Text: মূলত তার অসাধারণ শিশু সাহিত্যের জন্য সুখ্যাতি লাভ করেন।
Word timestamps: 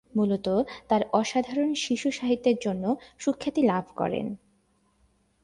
মূলত 0.13 0.47
তার 0.87 1.01
অসাধারণ 1.13 1.69
শিশু 1.73 2.07
সাহিত্যের 2.11 2.57
জন্য 2.61 2.83
সুখ্যাতি 3.19 3.61
লাভ 3.61 3.85
করেন। 3.95 4.27